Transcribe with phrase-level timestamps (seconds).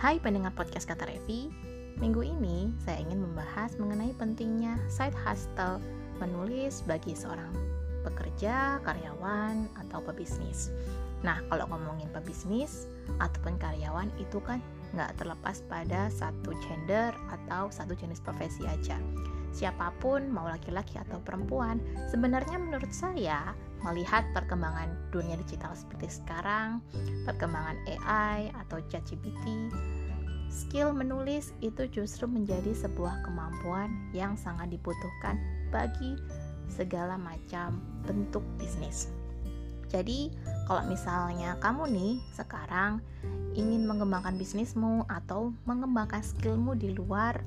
[0.00, 1.52] Hai pendengar podcast Kata Revi,
[2.00, 5.76] minggu ini saya ingin membahas mengenai pentingnya side hustle
[6.16, 7.52] menulis bagi seorang
[8.00, 10.72] pekerja, karyawan, atau pebisnis.
[11.20, 12.88] Nah, kalau ngomongin pebisnis
[13.20, 14.64] ataupun karyawan itu kan
[14.96, 18.96] nggak terlepas pada satu gender atau satu jenis profesi aja.
[19.52, 21.76] Siapa pun, mau laki-laki atau perempuan,
[22.08, 23.52] sebenarnya menurut saya
[23.82, 26.84] melihat perkembangan dunia digital seperti sekarang,
[27.24, 29.72] perkembangan AI atau ChatGPT,
[30.50, 35.38] skill menulis itu justru menjadi sebuah kemampuan yang sangat dibutuhkan
[35.70, 36.18] bagi
[36.66, 39.10] segala macam bentuk bisnis.
[39.90, 40.30] Jadi,
[40.70, 43.02] kalau misalnya kamu nih sekarang
[43.58, 47.42] ingin mengembangkan bisnismu atau mengembangkan skillmu di luar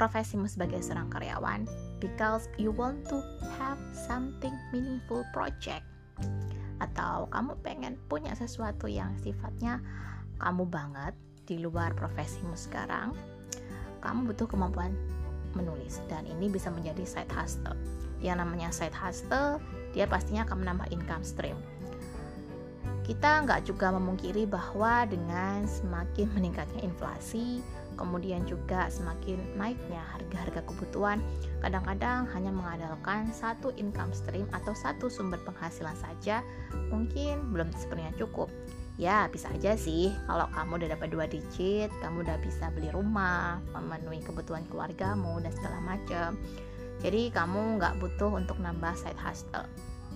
[0.00, 1.68] profesimu sebagai seorang karyawan,
[2.00, 3.20] because you want to
[3.60, 5.84] have something meaningful project.
[6.80, 9.84] Atau kamu pengen punya sesuatu yang sifatnya
[10.40, 11.12] kamu banget
[11.44, 13.12] di luar profesimu sekarang
[14.00, 14.96] kamu butuh kemampuan
[15.52, 16.00] menulis.
[16.08, 17.76] Dan ini bisa menjadi side hustle.
[18.24, 19.60] Yang namanya side hustle
[19.92, 21.60] dia pastinya akan menambah income stream.
[23.04, 27.60] Kita nggak juga memungkiri bahwa dengan semakin meningkatnya inflasi
[28.00, 31.20] kemudian juga semakin naiknya harga-harga kebutuhan,
[31.60, 36.40] kadang-kadang hanya mengandalkan satu income stream atau satu sumber penghasilan saja
[36.88, 38.48] mungkin belum sepenuhnya cukup.
[38.96, 43.60] Ya, bisa aja sih kalau kamu udah dapat dua digit, kamu udah bisa beli rumah,
[43.76, 46.40] memenuhi kebutuhan keluargamu dan segala macam.
[47.00, 49.64] Jadi kamu nggak butuh untuk nambah side hustle.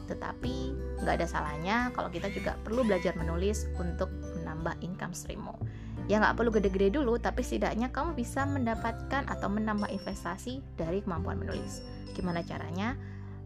[0.05, 0.57] Tetapi
[1.01, 5.57] nggak ada salahnya kalau kita juga perlu belajar menulis untuk menambah income streammu
[6.05, 11.41] ya nggak perlu gede-gede dulu tapi setidaknya kamu bisa mendapatkan atau menambah investasi dari kemampuan
[11.41, 11.81] menulis.
[12.13, 12.95] Gimana caranya?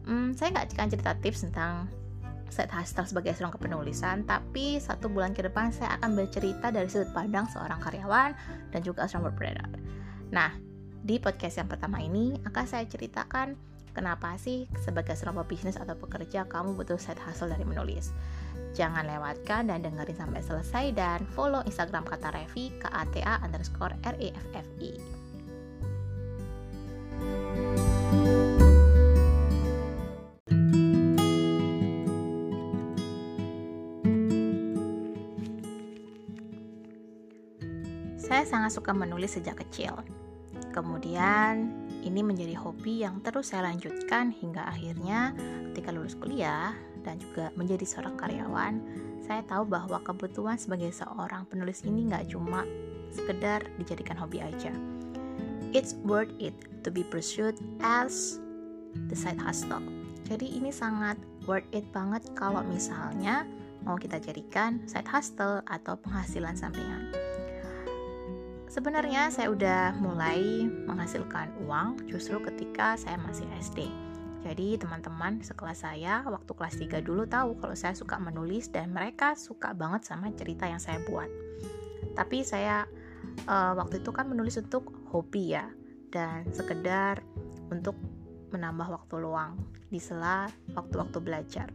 [0.08, 1.86] Hmm, saya nggak akan cerita tips tentang
[2.48, 7.12] set hustle sebagai seorang kepenulisan tapi satu bulan ke depan saya akan bercerita dari sudut
[7.12, 8.32] pandang seorang karyawan
[8.72, 9.68] dan juga seorang berpreneur
[10.32, 10.52] nah
[11.04, 13.54] di podcast yang pertama ini akan saya ceritakan
[13.92, 18.12] kenapa sih sebagai seorang pebisnis atau pekerja kamu butuh set hustle dari menulis
[18.78, 25.18] Jangan lewatkan dan dengerin sampai selesai dan follow Instagram kata Revi KATA underscore REFFI.
[38.28, 39.98] Saya sangat suka menulis sejak kecil.
[40.70, 41.72] Kemudian,
[42.06, 45.32] ini menjadi hobi yang terus saya lanjutkan hingga akhirnya
[45.72, 48.80] ketika lulus kuliah, dan juga menjadi seorang karyawan,
[49.24, 52.64] saya tahu bahwa kebutuhan sebagai seorang penulis ini nggak cuma
[53.12, 54.72] sekedar dijadikan hobi aja.
[55.76, 58.40] It's worth it to be pursued as
[59.12, 59.84] the side hustle.
[60.24, 63.44] Jadi ini sangat worth it banget kalau misalnya
[63.84, 67.12] mau kita jadikan side hustle atau penghasilan sampingan.
[68.68, 74.07] Sebenarnya saya udah mulai menghasilkan uang justru ketika saya masih SD
[74.38, 79.34] jadi teman-teman sekelas saya waktu kelas 3 dulu tahu kalau saya suka menulis dan mereka
[79.34, 81.26] suka banget sama cerita yang saya buat.
[82.14, 82.86] Tapi saya
[83.50, 85.66] uh, waktu itu kan menulis untuk hobi ya
[86.14, 87.18] dan sekedar
[87.68, 87.98] untuk
[88.54, 89.58] menambah waktu luang
[89.90, 91.68] di sela waktu-waktu belajar.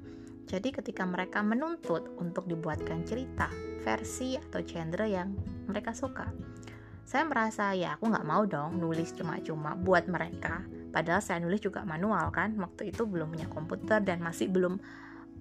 [0.48, 3.48] Jadi ketika mereka menuntut untuk dibuatkan cerita
[3.84, 5.36] versi atau genre yang
[5.68, 6.32] mereka suka,
[7.04, 11.82] saya merasa ya aku nggak mau dong nulis cuma-cuma buat mereka padahal saya nulis juga
[11.84, 14.78] manual kan waktu itu belum punya komputer dan masih belum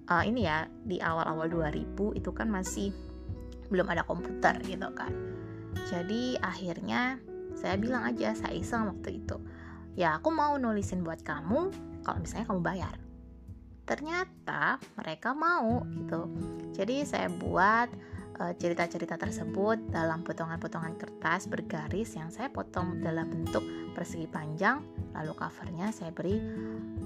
[0.09, 2.89] uh, ini ya di awal-awal 2000 itu kan masih
[3.69, 5.13] belum ada komputer gitu kan.
[5.89, 7.21] Jadi akhirnya
[7.53, 9.37] saya bilang aja saya iseng waktu itu.
[9.93, 11.69] Ya aku mau nulisin buat kamu
[12.01, 12.95] kalau misalnya kamu bayar.
[13.85, 16.29] Ternyata mereka mau gitu.
[16.73, 17.93] Jadi saya buat
[18.57, 23.61] cerita-cerita tersebut dalam potongan-potongan kertas bergaris yang saya potong dalam bentuk
[23.93, 24.81] persegi panjang
[25.13, 26.41] lalu covernya saya beri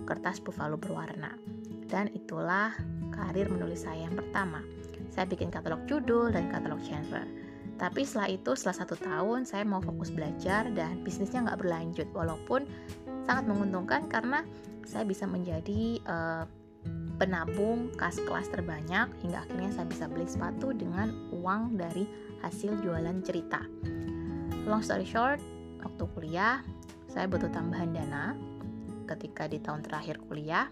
[0.08, 1.36] kertas buffalo berwarna.
[1.88, 2.76] Dan itulah
[3.12, 4.64] karir menulis saya yang pertama.
[5.12, 7.24] Saya bikin katalog judul dan katalog genre.
[7.78, 12.08] Tapi setelah itu setelah satu tahun saya mau fokus belajar dan bisnisnya nggak berlanjut.
[12.12, 12.66] Walaupun
[13.24, 14.44] sangat menguntungkan karena
[14.88, 16.44] saya bisa menjadi uh,
[17.18, 22.06] penabung kas kelas terbanyak hingga akhirnya saya bisa beli sepatu dengan uang dari
[22.46, 23.66] hasil jualan cerita.
[24.70, 25.42] Long story short,
[25.82, 26.62] waktu kuliah
[27.10, 28.38] saya butuh tambahan dana
[29.08, 30.68] ketika di tahun terakhir kuliah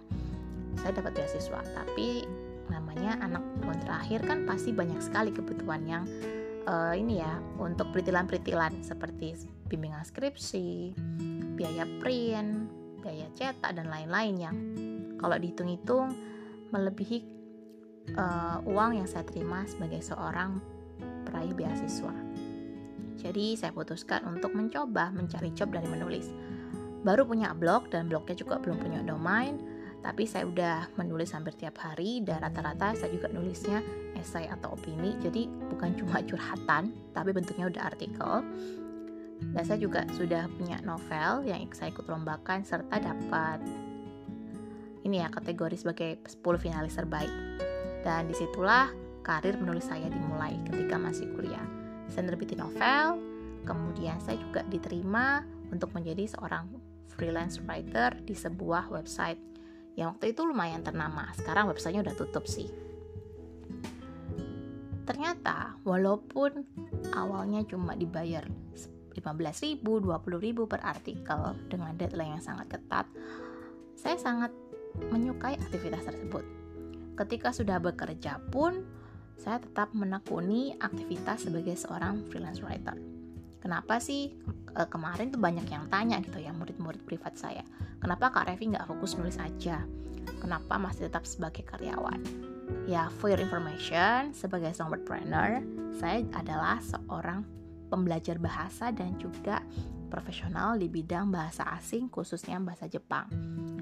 [0.83, 2.27] saya dapat beasiswa tapi
[2.67, 6.03] namanya anak tahun terakhir kan pasti banyak sekali kebutuhan yang
[6.67, 10.91] uh, ini ya untuk peritilan-peritilan seperti bimbingan skripsi
[11.55, 12.67] biaya print
[12.99, 14.55] biaya cetak dan lain-lain yang
[15.15, 16.11] kalau dihitung-hitung
[16.75, 17.19] melebihi
[18.19, 20.59] uh, uang yang saya terima sebagai seorang
[21.23, 22.13] peraih beasiswa
[23.15, 26.29] Jadi saya putuskan untuk mencoba mencari job dari menulis.
[27.01, 29.57] Baru punya blog dan blognya juga belum punya domain,
[30.05, 33.81] tapi saya udah menulis hampir tiap hari dan rata-rata saya juga nulisnya
[34.13, 35.17] esai atau opini.
[35.17, 38.45] Jadi bukan cuma curhatan, tapi bentuknya udah artikel.
[39.41, 43.84] Dan saya juga sudah punya novel yang saya ikut lombakan serta dapat
[45.05, 47.31] ini ya kategori sebagai 10 finalis terbaik.
[48.01, 48.89] Dan di situlah
[49.21, 51.65] karir menulis saya dimulai ketika masih kuliah.
[52.09, 53.21] Saya nerbitin novel,
[53.65, 56.69] kemudian saya juga diterima untuk menjadi seorang
[57.13, 59.39] freelance writer di sebuah website
[59.95, 61.31] yang waktu itu lumayan ternama.
[61.33, 62.67] Sekarang websitenya udah tutup sih.
[65.05, 66.65] Ternyata walaupun
[67.13, 68.43] awalnya cuma dibayar
[69.15, 71.41] 15.000, 20.000 per artikel
[71.71, 73.07] dengan deadline yang sangat ketat,
[73.95, 74.51] saya sangat
[75.11, 76.43] menyukai aktivitas tersebut.
[77.15, 78.83] Ketika sudah bekerja pun,
[79.39, 82.95] saya tetap menekuni aktivitas sebagai seorang freelance writer.
[83.59, 84.31] Kenapa sih
[84.71, 87.65] e, kemarin tuh banyak yang tanya gitu ya murid-murid privat saya,
[87.97, 89.83] kenapa Kak Revi nggak fokus nulis aja?
[90.39, 92.21] Kenapa masih tetap sebagai karyawan?
[92.85, 95.61] Ya, for your information, sebagai songwriter
[95.97, 97.45] saya adalah seorang
[97.89, 99.61] pembelajar bahasa dan juga
[100.15, 103.27] profesional di bidang bahasa asing khususnya bahasa Jepang.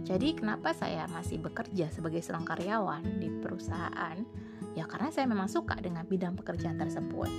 [0.02, 4.18] Jadi kenapa saya masih bekerja sebagai seorang karyawan di perusahaan?
[4.74, 7.30] Ya karena saya memang suka dengan bidang pekerjaan tersebut.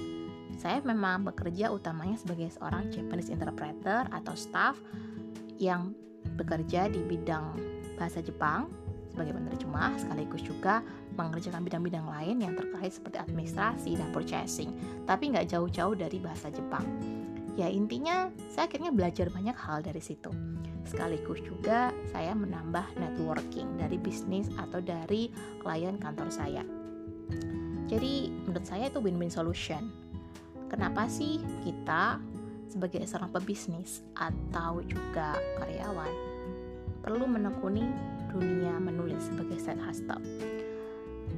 [0.54, 4.78] Saya memang bekerja utamanya sebagai seorang Japanese interpreter atau staff
[5.58, 5.90] yang
[6.38, 7.58] bekerja di bidang
[7.98, 8.70] bahasa Jepang
[9.10, 10.82] sebagai penerjemah sekaligus juga
[11.14, 14.74] mengerjakan bidang-bidang lain yang terkait seperti administrasi dan purchasing
[15.06, 16.82] tapi nggak jauh-jauh dari bahasa Jepang
[17.54, 20.30] ya intinya saya akhirnya belajar banyak hal dari situ.
[20.84, 25.30] Sekaligus juga saya menambah networking dari bisnis atau dari
[25.62, 26.66] klien kantor saya.
[27.86, 29.88] Jadi menurut saya itu win-win solution.
[30.66, 32.18] Kenapa sih kita
[32.66, 36.10] sebagai seorang pebisnis atau juga karyawan
[37.06, 37.86] perlu menekuni
[38.34, 40.20] dunia menulis sebagai side hustle?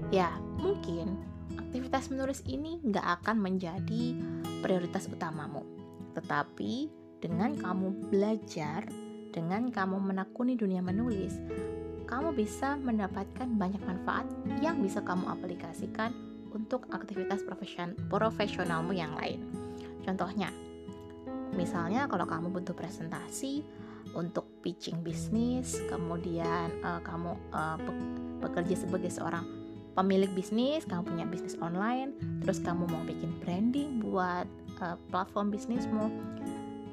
[0.08, 1.20] Ya mungkin
[1.60, 4.16] aktivitas menulis ini nggak akan menjadi
[4.64, 5.75] prioritas utamamu
[6.16, 6.88] tetapi
[7.20, 8.88] dengan kamu belajar,
[9.30, 11.36] dengan kamu menekuni dunia menulis,
[12.08, 14.24] kamu bisa mendapatkan banyak manfaat
[14.64, 16.14] yang bisa kamu aplikasikan
[16.56, 19.44] untuk aktivitas profesion profesionalmu yang lain.
[20.06, 20.48] Contohnya,
[21.52, 23.60] misalnya kalau kamu butuh presentasi
[24.14, 27.76] untuk pitching bisnis, kemudian uh, kamu uh,
[28.40, 29.44] bekerja sebagai seorang
[29.98, 34.46] pemilik bisnis, kamu punya bisnis online, terus kamu mau bikin branding buat
[34.80, 36.10] uh, platform bisnismu,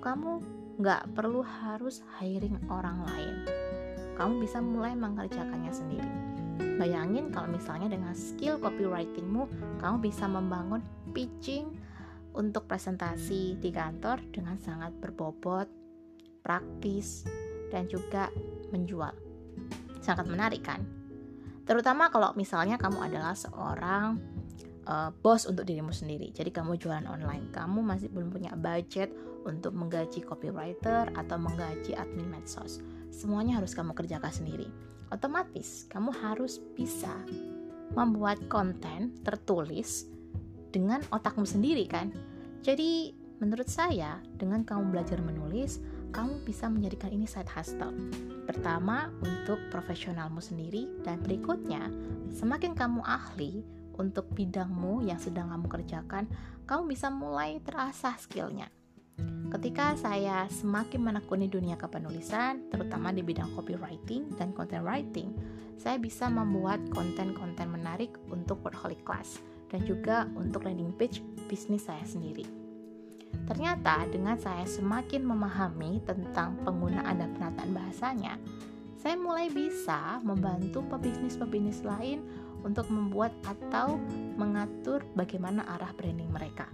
[0.03, 0.43] kamu
[0.81, 3.35] nggak perlu harus hiring orang lain.
[4.13, 6.11] Kamu bisa mulai mengerjakannya sendiri.
[6.77, 9.49] Bayangin kalau misalnya dengan skill copywritingmu,
[9.81, 10.81] kamu bisa membangun
[11.13, 11.69] pitching
[12.33, 15.69] untuk presentasi di kantor dengan sangat berbobot,
[16.41, 17.25] praktis,
[17.69, 18.29] dan juga
[18.73, 19.13] menjual.
[20.01, 20.81] Sangat menarik kan?
[21.63, 24.32] Terutama kalau misalnya kamu adalah seorang
[24.87, 26.31] uh, bos untuk dirimu sendiri.
[26.31, 29.11] Jadi kamu jualan online, kamu masih belum punya budget
[29.43, 32.79] untuk menggaji copywriter atau menggaji admin medsos.
[33.11, 34.67] Semuanya harus kamu kerjakan sendiri.
[35.11, 37.11] Otomatis kamu harus bisa
[37.93, 40.09] membuat konten tertulis
[40.73, 42.09] dengan otakmu sendiri kan.
[42.65, 45.77] Jadi menurut saya dengan kamu belajar menulis,
[46.09, 47.93] kamu bisa menjadikan ini side hustle.
[48.49, 51.93] Pertama untuk profesionalmu sendiri dan berikutnya
[52.33, 53.61] semakin kamu ahli
[53.97, 56.25] untuk bidangmu yang sedang kamu kerjakan,
[56.65, 58.71] kamu bisa mulai terasah skillnya.
[59.53, 65.29] Ketika saya semakin menekuni dunia kepenulisan, terutama di bidang copywriting dan content writing,
[65.77, 69.37] saya bisa membuat konten-konten menarik untuk portfolio class
[69.69, 72.45] dan juga untuk landing page bisnis saya sendiri.
[73.45, 78.33] Ternyata dengan saya semakin memahami tentang penggunaan dan penataan bahasanya,
[78.97, 82.23] saya mulai bisa membantu pebisnis-pebisnis lain
[82.63, 83.99] untuk membuat atau
[84.39, 86.67] mengatur bagaimana arah branding mereka.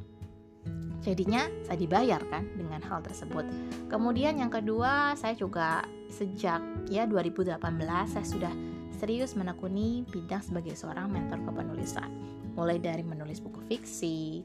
[0.99, 3.47] Jadinya saya dibayar kan dengan hal tersebut.
[3.87, 6.59] Kemudian yang kedua, saya juga sejak
[6.91, 7.55] ya 2018
[8.09, 8.53] saya sudah
[8.99, 12.11] serius menekuni bidang sebagai seorang mentor kepenulisan.
[12.59, 14.43] Mulai dari menulis buku fiksi,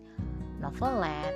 [0.63, 1.35] novelet,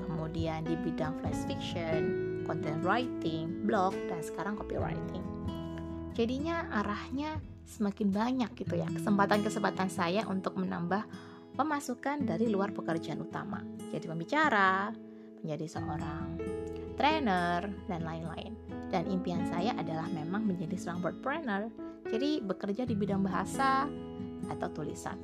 [0.00, 5.20] kemudian di bidang flash fiction, content writing, blog, dan sekarang copywriting.
[6.16, 7.36] Jadinya arahnya
[7.66, 11.02] semakin banyak gitu ya kesempatan-kesempatan saya untuk menambah
[11.58, 13.58] pemasukan dari luar pekerjaan utama.
[13.90, 14.94] Jadi pembicara,
[15.42, 16.38] menjadi seorang
[16.94, 18.54] trainer dan lain-lain.
[18.88, 21.62] Dan impian saya adalah memang menjadi seorang wordpreneur.
[22.06, 23.90] Jadi bekerja di bidang bahasa
[24.46, 25.18] atau tulisan.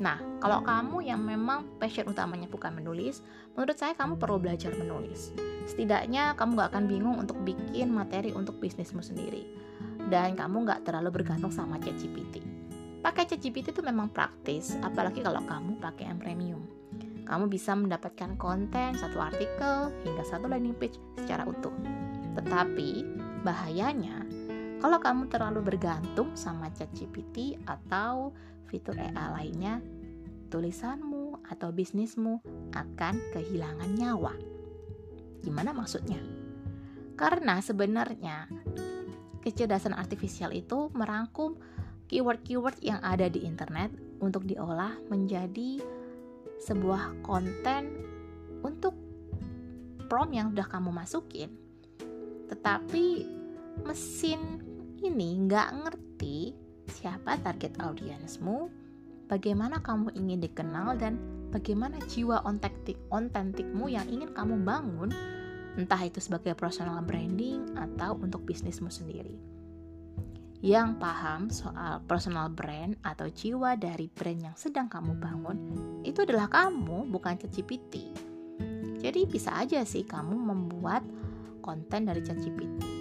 [0.00, 3.20] Nah, kalau kamu yang memang passion utamanya bukan menulis,
[3.52, 5.36] menurut saya kamu perlu belajar menulis.
[5.68, 9.44] Setidaknya kamu gak akan bingung untuk bikin materi untuk bisnismu sendiri.
[10.10, 12.42] Dan kamu gak terlalu bergantung sama ChatGPT.
[13.00, 16.62] Pakai ChatGPT itu memang praktis, apalagi kalau kamu pakai yang premium.
[17.24, 21.72] Kamu bisa mendapatkan konten satu artikel hingga satu landing page secara utuh.
[22.34, 23.06] Tetapi
[23.46, 24.26] bahayanya
[24.82, 28.34] kalau kamu terlalu bergantung sama ChatGPT atau
[28.66, 29.78] fitur AI lainnya,
[30.50, 32.42] tulisanmu atau bisnismu
[32.74, 34.34] akan kehilangan nyawa.
[35.44, 36.18] Gimana maksudnya?
[37.14, 38.48] Karena sebenarnya
[39.40, 41.56] kecerdasan artifisial itu merangkum
[42.10, 45.80] keyword-keyword yang ada di internet untuk diolah menjadi
[46.60, 48.04] sebuah konten
[48.60, 48.92] untuk
[50.10, 51.48] prompt yang udah kamu masukin.
[52.50, 53.04] Tetapi
[53.86, 54.40] mesin
[55.00, 56.52] ini nggak ngerti
[56.90, 58.68] siapa target audiensmu,
[59.30, 61.16] bagaimana kamu ingin dikenal, dan
[61.54, 62.42] bagaimana jiwa
[63.08, 65.14] ontentikmu yang ingin kamu bangun,
[65.80, 69.32] entah itu sebagai personal branding atau untuk bisnismu sendiri.
[70.60, 75.56] Yang paham soal personal brand atau jiwa dari brand yang sedang kamu bangun,
[76.04, 78.12] itu adalah kamu, bukan ChatGPT.
[79.00, 81.00] Jadi bisa aja sih kamu membuat
[81.64, 83.00] konten dari ChatGPT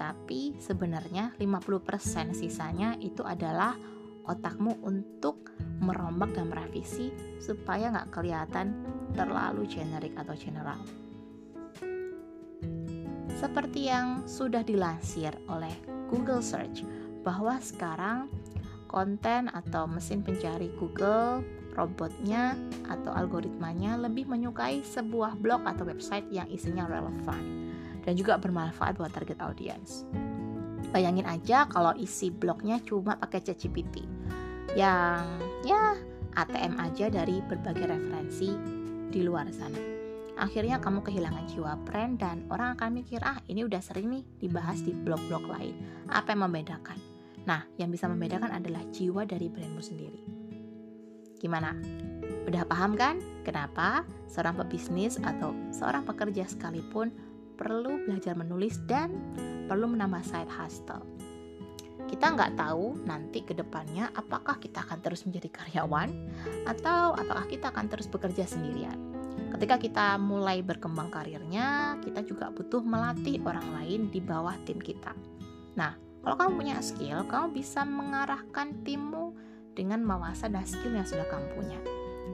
[0.00, 3.76] tapi sebenarnya 50% sisanya itu adalah
[4.24, 5.52] otakmu untuk
[5.84, 8.80] merombak dan merevisi supaya nggak kelihatan
[9.12, 10.80] terlalu generik atau general.
[13.40, 15.72] Seperti yang sudah dilansir oleh
[16.12, 16.84] Google Search
[17.24, 18.28] bahwa sekarang
[18.84, 21.40] konten atau mesin pencari Google
[21.72, 22.52] robotnya
[22.84, 27.72] atau algoritmanya lebih menyukai sebuah blog atau website yang isinya relevan
[28.04, 30.04] dan juga bermanfaat buat target audience.
[30.92, 34.04] Bayangin aja kalau isi blognya cuma pakai ChatGPT
[34.76, 35.24] yang
[35.64, 35.96] ya
[36.36, 38.52] ATM aja dari berbagai referensi
[39.08, 39.89] di luar sana.
[40.40, 44.80] Akhirnya kamu kehilangan jiwa brand dan orang akan mikir, ah ini udah sering nih dibahas
[44.80, 45.76] di blog-blog lain.
[46.08, 46.96] Apa yang membedakan?
[47.44, 50.20] Nah, yang bisa membedakan adalah jiwa dari brandmu sendiri.
[51.36, 51.76] Gimana?
[52.48, 57.12] Udah paham kan kenapa seorang pebisnis atau seorang pekerja sekalipun
[57.60, 59.12] perlu belajar menulis dan
[59.68, 61.04] perlu menambah side hustle.
[62.08, 66.08] Kita nggak tahu nanti ke depannya apakah kita akan terus menjadi karyawan
[66.64, 69.19] atau apakah kita akan terus bekerja sendirian.
[69.50, 75.10] Ketika kita mulai berkembang karirnya, kita juga butuh melatih orang lain di bawah tim kita.
[75.74, 79.34] Nah, kalau kamu punya skill, kamu bisa mengarahkan timmu
[79.74, 81.78] dengan wawasan dan skill yang sudah kamu punya.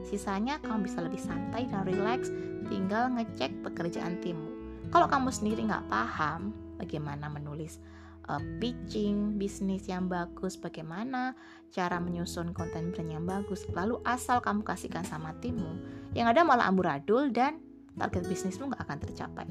[0.05, 2.29] Sisanya kamu bisa lebih santai dan relax,
[2.69, 4.53] tinggal ngecek pekerjaan timmu.
[4.93, 7.81] Kalau kamu sendiri nggak paham bagaimana menulis
[8.27, 11.33] uh, pitching bisnis yang bagus, bagaimana
[11.71, 15.79] cara menyusun konten brand yang bagus, lalu asal kamu kasihkan sama timmu,
[16.15, 17.59] yang ada malah amburadul dan
[17.97, 19.47] target bisnismu nggak akan tercapai.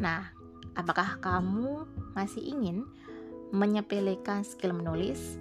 [0.00, 0.32] Nah,
[0.78, 1.84] apakah kamu
[2.16, 2.88] masih ingin
[3.52, 5.36] menyepelekan skill menulis?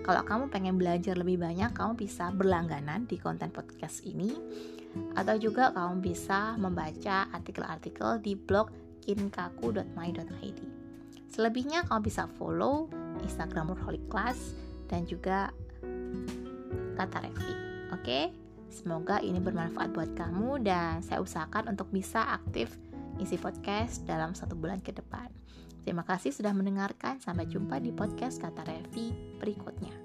[0.00, 4.32] Kalau kamu pengen belajar lebih banyak, kamu bisa berlangganan di konten podcast ini
[5.14, 8.74] atau juga kamu bisa membaca artikel-artikel di blog
[9.06, 10.79] kinkaku.my.id.
[11.30, 12.90] Selebihnya kamu bisa follow
[13.22, 14.58] Instagram Workaholic Class
[14.90, 15.54] dan juga
[16.98, 17.54] Kata Revi.
[17.94, 18.34] Oke?
[18.70, 22.70] Semoga ini bermanfaat buat kamu dan saya usahakan untuk bisa aktif
[23.18, 25.26] isi podcast dalam satu bulan ke depan.
[25.82, 27.18] Terima kasih sudah mendengarkan.
[27.18, 29.99] Sampai jumpa di podcast Kata Revi berikutnya.